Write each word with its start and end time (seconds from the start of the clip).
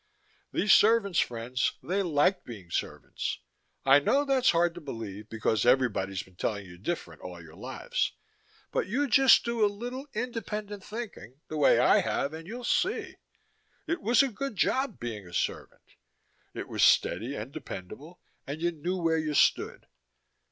These 0.51 0.73
servants, 0.73 1.19
friends, 1.19 1.73
they 1.83 2.01
liked 2.01 2.43
being 2.43 2.71
servants. 2.71 3.37
I 3.85 3.99
know 3.99 4.25
that's 4.25 4.49
hard 4.49 4.73
to 4.73 4.81
believe 4.81 5.29
because 5.29 5.63
everybody's 5.63 6.23
been 6.23 6.37
telling 6.37 6.65
you 6.65 6.79
different 6.79 7.21
all 7.21 7.39
your 7.39 7.53
lives, 7.53 8.13
but 8.71 8.87
you 8.87 9.07
just 9.07 9.45
do 9.45 9.63
a 9.63 9.69
little 9.71 10.07
independent 10.15 10.83
thinking, 10.83 11.41
the 11.49 11.57
way 11.57 11.77
I 11.77 11.99
have, 11.99 12.33
and 12.33 12.47
you'll 12.47 12.63
see. 12.63 13.17
It 13.85 14.01
was 14.01 14.23
a 14.23 14.29
good 14.31 14.55
job, 14.55 14.99
being 14.99 15.27
a 15.27 15.33
servant. 15.33 15.83
It 16.55 16.67
was 16.67 16.81
steady 16.81 17.35
and 17.35 17.51
dependable 17.53 18.19
and 18.47 18.59
you 18.59 18.71
knew 18.71 18.97
where 18.97 19.19
you 19.19 19.35
stood. 19.35 19.85